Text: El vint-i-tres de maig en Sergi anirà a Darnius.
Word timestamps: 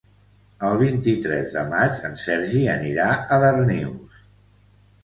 El 0.69 0.77
vint-i-tres 0.81 1.53
de 1.57 1.63
maig 1.75 2.01
en 2.09 2.17
Sergi 2.25 2.65
anirà 2.79 3.09
a 3.37 3.41
Darnius. 3.47 4.27